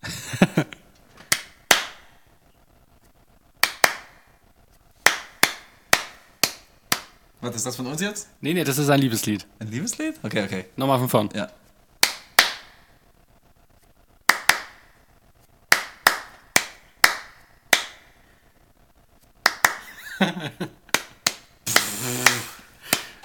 [7.43, 8.29] Was ist das von uns jetzt?
[8.41, 9.45] Nee, nee, das ist ein Liebeslied.
[9.59, 10.15] Ein Liebeslied?
[10.23, 10.67] Okay, okay.
[10.77, 11.29] Nochmal von vorn.
[11.35, 11.51] Ja.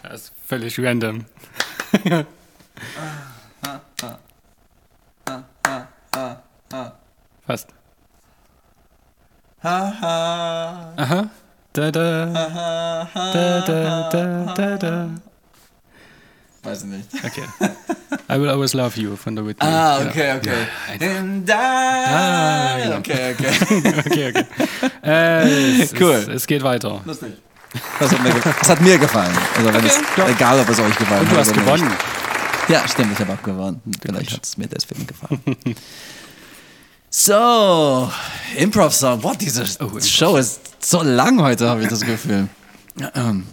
[0.03, 1.25] Das ist völlig random.
[7.45, 7.67] Fast.
[9.61, 11.29] Aha.
[11.77, 13.07] Da, da.
[13.13, 15.09] Da, da, da, da, da.
[16.63, 17.07] Weiß ich nicht.
[17.23, 17.43] Okay.
[18.27, 19.69] I Will Always Love You von der Whitney.
[19.69, 20.67] Ah, okay, okay.
[20.99, 23.51] Ja, And I, Ah, okay, okay.
[24.07, 24.45] okay, okay.
[25.03, 26.13] Äh, es, Cool.
[26.15, 26.99] Es, es geht weiter.
[27.05, 27.33] Lustig.
[27.99, 29.37] Das hat mir, ge- das hat mir gefallen.
[29.55, 30.27] Also wenn es, ja.
[30.29, 31.35] egal, ob es euch gefallen Und hat.
[31.35, 31.87] du hast oder gewonnen.
[31.89, 32.69] Nicht.
[32.69, 33.81] Ja, stimmt, ich habe auch gewonnen.
[34.01, 35.41] Vielleicht hat es mir deswegen gefallen.
[37.09, 38.11] so,
[38.57, 39.21] Improv-Song.
[39.21, 39.99] Boah, diese Oh.
[39.99, 42.47] Show ist so lang heute, habe ich das Gefühl.
[43.15, 43.45] Ähm,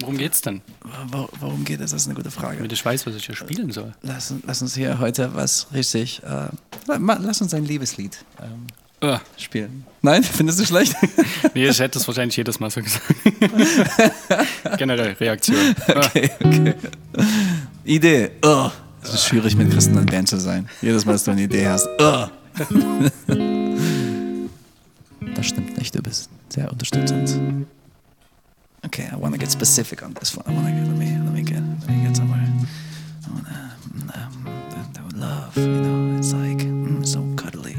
[0.00, 0.62] Worum geht's denn?
[1.40, 1.90] warum geht es?
[1.90, 2.56] Das ist eine gute Frage.
[2.56, 3.92] Damit ich weiß, was ich hier spielen soll.
[4.02, 6.22] Lass, lass uns hier heute was richtig.
[6.24, 6.48] Äh,
[6.86, 8.66] lass uns ein Liebeslied ähm,
[9.02, 9.84] Ah, spielen.
[10.02, 10.94] Nein, findest du schlecht?
[11.54, 13.04] nee, ich hätte das wahrscheinlich jedes Mal so gesagt.
[14.78, 15.74] Generell Reaktion.
[15.88, 16.74] Ah, okay, okay.
[17.84, 18.30] Idee.
[18.42, 18.70] Oh.
[19.02, 20.68] Es ist schwierig, mit Christen in Band zu sein.
[20.82, 21.88] Jedes Mal, dass du eine Idee hast.
[21.98, 22.26] Oh.
[25.34, 27.66] das stimmt nicht, du bist sehr unterstützend.
[28.84, 30.44] Okay, I want to get specific on this one.
[30.46, 32.46] I want to get, let me, let me get, let me get somewhere.
[33.26, 33.76] I wanna,
[34.14, 37.76] um, that, that love, you know, it's like mm, so cuddly.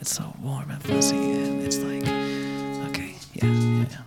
[0.00, 2.02] It's so warm and fuzzy, and it's like,
[2.90, 4.02] okay, yeah, yeah, yeah.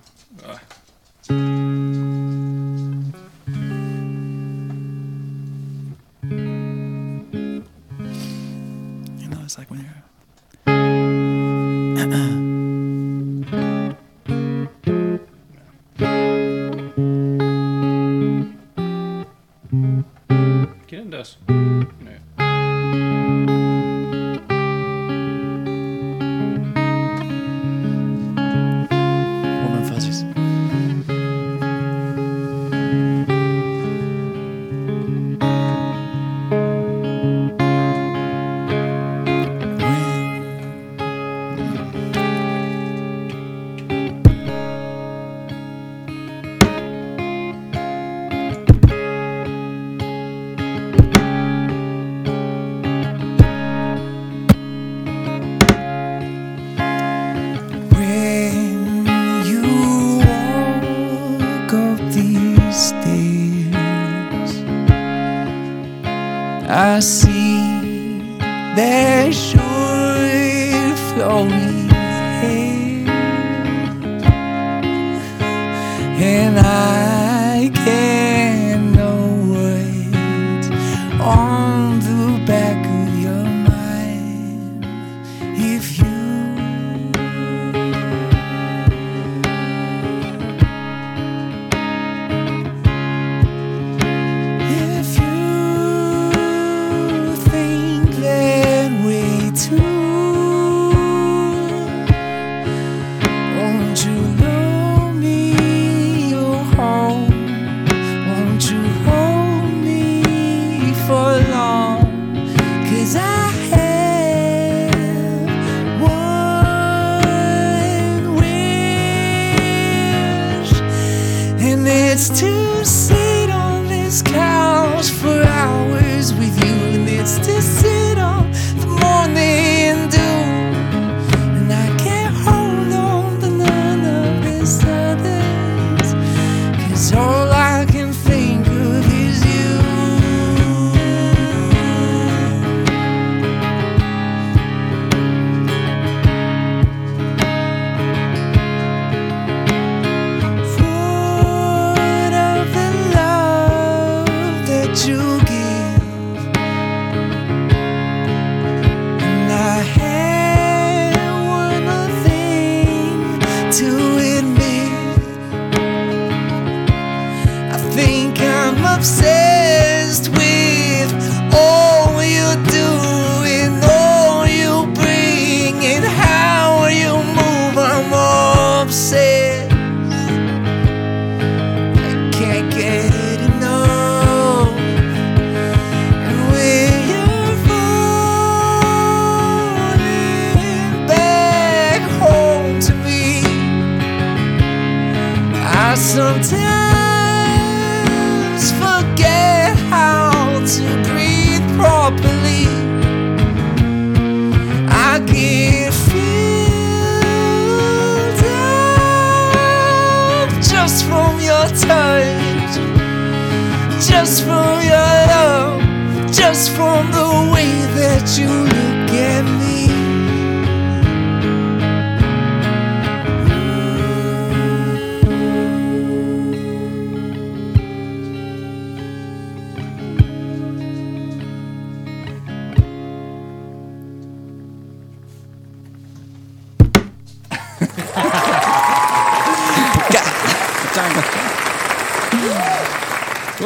[76.31, 77.20] And I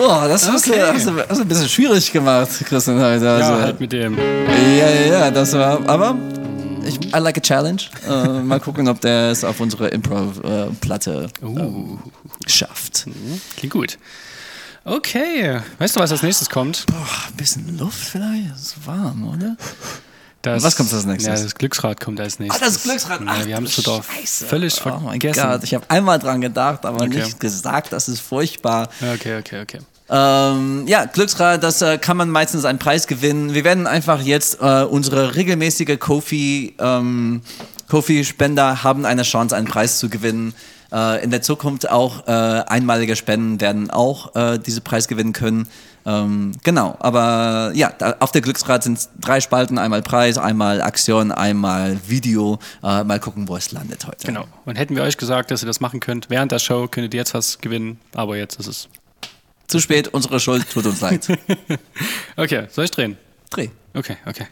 [0.05, 3.27] Boah, das hast, du, hast, du, hast du ein bisschen schwierig gemacht, Christian, heute.
[3.27, 4.15] Also, Ja, halt mit dem.
[4.17, 6.15] ja, ja, ja, das war, aber
[6.85, 7.83] ich, I like a challenge.
[8.07, 11.97] Äh, mal gucken, ob der es auf unsere Improv-Platte Uh,
[12.45, 13.05] schafft.
[13.57, 13.97] klingt gut.
[14.83, 15.61] Okay.
[15.79, 16.85] Weißt du, was als nächstes kommt?
[16.85, 18.51] Boah, ein bisschen Luft vielleicht?
[18.53, 19.57] Es ist warm, oder?
[20.43, 21.39] Das, Was kommt als nächstes?
[21.39, 22.61] Ja, das Glücksrad kommt als nächstes.
[22.61, 23.21] Ah, das Glücksrad.
[23.21, 25.41] Ja, Ach, wir haben es total völlig Oh mein vergessen.
[25.49, 27.15] Gott, ich habe einmal dran gedacht, aber Okay.
[27.23, 28.89] nicht gesagt, das ist furchtbar.
[29.15, 29.79] Okay, okay, okay.
[30.07, 33.53] Ähm, ja, Glücksrad, das äh, kann man meistens einen Preis gewinnen.
[33.53, 37.41] Wir werden einfach jetzt äh, unsere regelmäßige Kofi, ähm,
[37.89, 40.53] Kofi-Spender haben eine Chance, einen Preis zu gewinnen.
[40.91, 45.67] Äh, in der Zukunft auch äh, einmalige Spenden werden auch äh, diese Preis gewinnen können.
[46.05, 51.31] Ähm, genau, aber ja, da, auf der Glücksrad sind drei Spalten, einmal Preis, einmal Aktion,
[51.31, 52.59] einmal Video.
[52.83, 54.27] Äh, mal gucken, wo es landet heute.
[54.27, 54.45] Genau.
[54.65, 57.21] Und hätten wir euch gesagt, dass ihr das machen könnt während der Show, könntet ihr
[57.21, 57.99] jetzt was gewinnen.
[58.13, 58.87] Aber jetzt ist es.
[59.67, 61.27] Zu spät, unsere Schuld, tut uns leid.
[62.37, 63.17] Okay, soll ich drehen?
[63.49, 63.69] Dreh.
[63.93, 64.47] Okay, okay.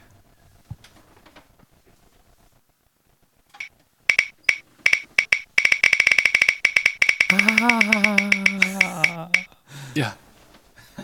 [9.95, 10.15] Ja.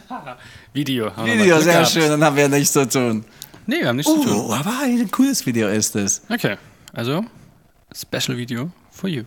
[0.73, 1.11] Video.
[1.23, 1.91] Video, sehr gehabt.
[1.91, 3.25] schön, dann haben wir nichts zu tun.
[3.65, 4.45] Nee, wir haben nichts zu tun.
[4.47, 6.21] Oh, aber ein cooles Video ist es.
[6.29, 6.57] Okay,
[6.93, 7.25] also
[7.93, 9.23] Special Video for you.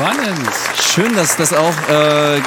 [0.00, 0.48] Spannend.
[0.80, 2.40] Schön, dass das auch äh,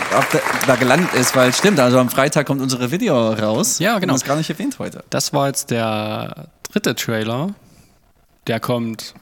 [0.66, 3.78] da gelandet ist, weil stimmt, also am Freitag kommt unsere Video raus.
[3.78, 4.14] Ja, genau.
[4.14, 5.04] Das gar nicht erwähnt heute.
[5.12, 7.54] Das war jetzt der dritte Trailer.
[8.48, 9.14] Der kommt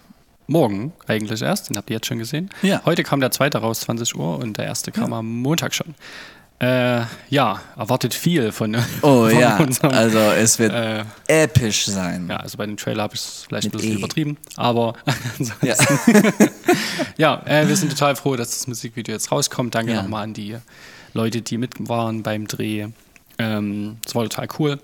[0.48, 1.70] morgen eigentlich erst.
[1.70, 2.50] Den habt ihr jetzt schon gesehen.
[2.62, 2.82] Ja.
[2.86, 5.94] Heute kam der zweite raus, 20 Uhr, und der erste kam am Montag schon.
[6.62, 9.92] Äh, ja, erwartet viel von, Oh von ja, unserem.
[9.94, 12.28] also es wird äh, episch sein.
[12.30, 13.96] ja, also bei dem Trailer habe ich es vielleicht ein bisschen E.
[13.96, 14.94] übertrieben, aber
[15.64, 15.74] Ja.
[17.18, 19.74] ja, äh, wir sind total froh, dass das Musikvideo jetzt rauskommt.
[19.74, 20.04] Danke Ja.
[20.04, 20.58] nochmal an die
[21.14, 22.88] Leute, die mit waren beim Dreh.
[23.40, 24.80] Ähm, Es war total cool.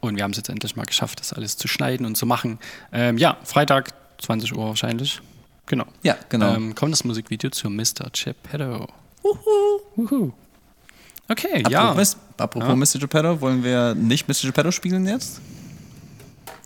[0.00, 2.58] Und wir haben es jetzt endlich mal geschafft, das alles zu schneiden und zu machen.
[2.92, 5.20] Ähm, ja, Freitag, 20 Uhr wahrscheinlich.
[5.66, 5.84] Genau.
[6.02, 6.54] Ja, genau.
[6.54, 8.10] Ähm, kommt das Musikvideo zu Mr.
[8.12, 8.88] Geppetto.
[9.22, 10.32] Wuhu.
[11.30, 11.90] Okay, ja.
[11.90, 12.74] Apropos, apropos Ja.
[12.76, 13.00] Mr.
[13.00, 14.46] Geppetto, wollen wir nicht Mr.
[14.46, 15.40] Geppetto spielen jetzt?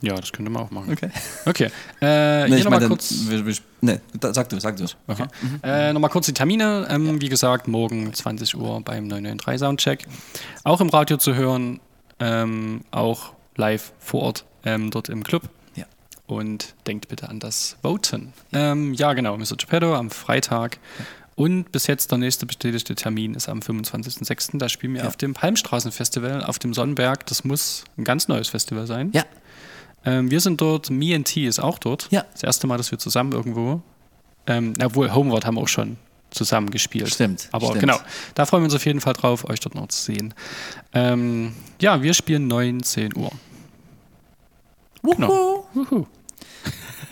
[0.00, 0.92] Ja, das könnte man auch machen.
[0.92, 1.10] Okay.
[1.46, 1.70] Okay.
[2.00, 3.14] Äh, Nee, hier nochmal kurz.
[3.28, 4.84] wir, wir, nee, da- sag du, sag du.
[5.06, 5.26] Okay.
[5.62, 6.86] Äh, Nochmal kurz die Termine.
[6.90, 10.06] Ähm, Wie gesagt, morgen 20 Uhr beim 993 Soundcheck.
[10.64, 11.78] Auch im Radio zu hören,
[12.18, 15.42] ähm, auch live vor Ort ähm, dort im Club.
[15.76, 15.84] Ja.
[16.26, 18.32] Und denkt bitte an das Voten.
[18.52, 19.56] Ähm, ja, genau, Mr.
[19.56, 20.78] Geppetto am Freitag.
[21.34, 24.58] Und bis jetzt der nächste bestätigte Termin ist am 25.06.
[24.58, 25.08] Da spielen wir Ja.
[25.08, 27.24] auf dem Palmstraßenfestival auf dem Sonnenberg.
[27.26, 29.10] Das muss ein ganz neues Festival sein.
[29.14, 29.24] Ja,
[30.04, 32.08] Ähm, wir sind dort, Me and T ist auch dort.
[32.10, 32.24] Ja.
[32.32, 33.80] Das erste Mal, dass wir zusammen irgendwo,
[34.48, 35.96] ähm, obwohl Homeward haben wir auch schon
[36.30, 37.08] zusammen gespielt.
[37.14, 37.80] Stimmt, Aber stimmt.
[37.82, 37.98] genau,
[38.34, 40.34] da freuen wir uns auf jeden Fall drauf, euch dort noch zu sehen.
[40.92, 43.30] Ähm, ja, wir spielen 19 Uhr.
[45.04, 45.68] Genau.
[45.74, 46.06] Wuhu.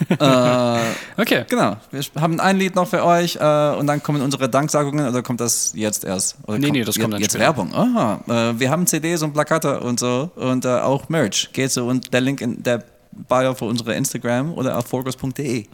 [0.09, 0.81] Äh,
[1.21, 1.45] Okay.
[1.49, 1.77] genau.
[1.91, 5.41] Wir haben ein Lied noch für euch äh, und dann kommen unsere Danksagungen oder kommt
[5.41, 6.37] das jetzt erst?
[6.47, 7.45] Oder Nee, kommt nee, das kommt dann jetzt später.
[7.45, 7.75] Werbung.
[7.75, 8.21] Aha.
[8.51, 11.51] Äh, wir haben CDs und Plakate und so und äh, auch Merch.
[11.53, 12.83] Geht so und der Link in der
[13.13, 15.67] Bio für unsere Instagram oder auf forgos.de.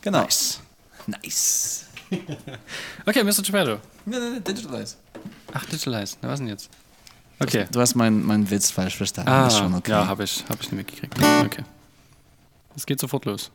[0.00, 0.22] Genau.
[0.22, 0.60] Nice.
[1.06, 1.84] Nice.
[3.06, 3.42] Okay, Mr.
[3.42, 3.78] Geppetto.
[4.04, 4.96] Nee, nee, nee, Digitalize.
[5.54, 6.16] Ach, Digitalize.
[6.20, 6.68] Na, was denn jetzt?
[7.40, 7.64] Okay.
[7.72, 9.30] Du hast meinen meinen Witz falsch verstanden.
[9.30, 9.90] Ah, ist schon okay.
[9.90, 11.14] ja, habe ich, hab ich nicht mitgekriegt.
[11.44, 11.62] Okay.
[12.74, 13.50] Es geht sofort los.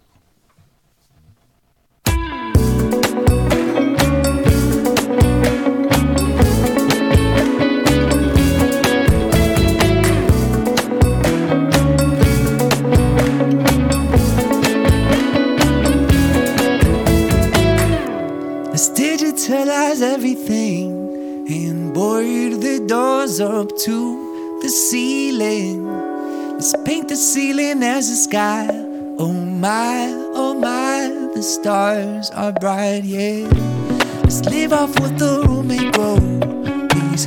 [18.72, 25.88] Let's digitalize everything and board the doors up to the ceiling.
[26.54, 28.87] Let's paint the ceiling as the sky.
[29.20, 33.48] Oh my, oh my, the stars are bright, yeah.
[34.22, 36.20] Let's live off what the room may grow.
[36.90, 37.26] These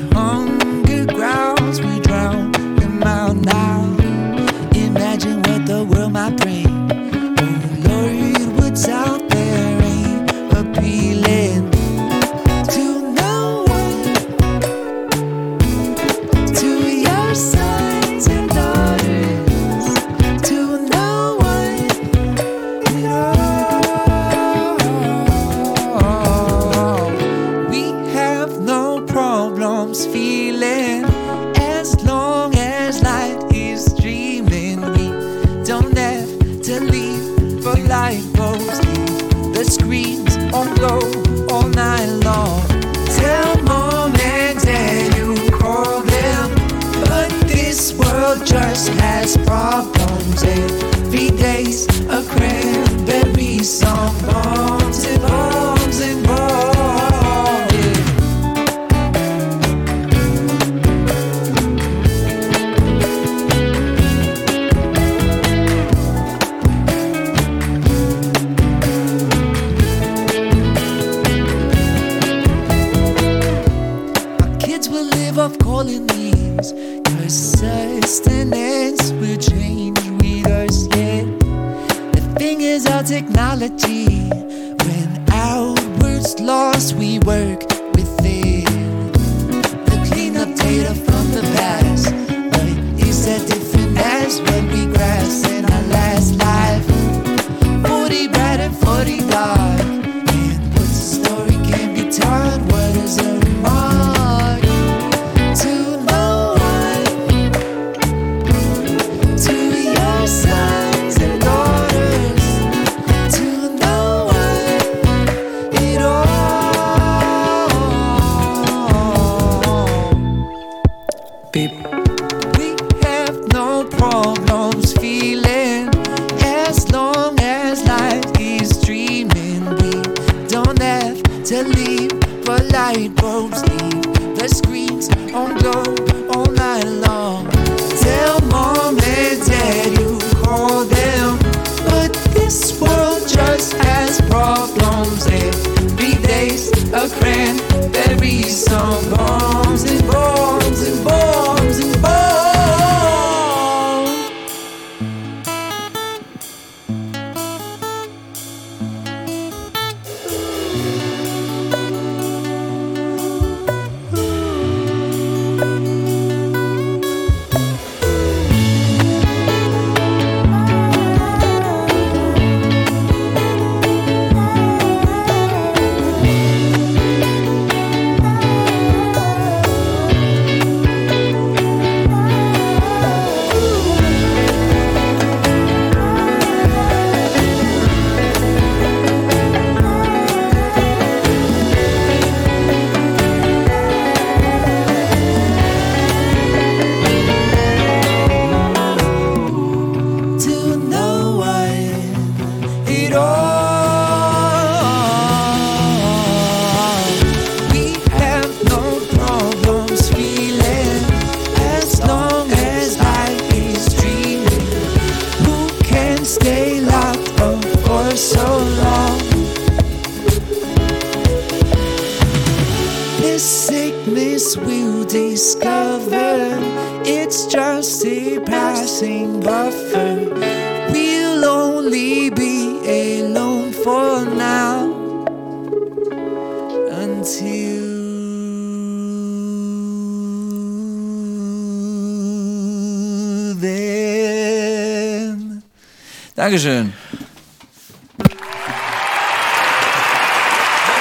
[246.40, 246.90] Dankeschön.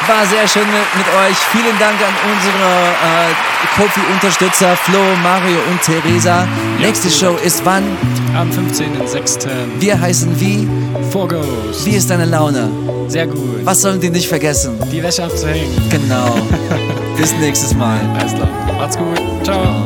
[0.05, 1.37] War sehr schön mit, mit euch.
[1.53, 6.41] Vielen Dank an unsere äh, Kofi-Unterstützer Flo, Mario und Theresa.
[6.41, 6.47] Ja,
[6.81, 7.85] Nächste Show ist wann?
[8.35, 9.47] Am 15.06.
[9.79, 10.67] Wir heißen wie?
[11.09, 11.85] Vorghost.
[11.85, 12.69] Wie ist deine Laune?
[13.07, 13.63] Sehr gut.
[13.63, 14.77] Was sollen die nicht vergessen?
[14.91, 15.71] Die Wäsche abzuhängen.
[15.89, 16.35] Genau.
[17.15, 17.97] Bis nächstes Mal.
[18.19, 18.49] Alles klar.
[18.77, 19.17] Macht's gut.
[19.45, 19.78] Ciao.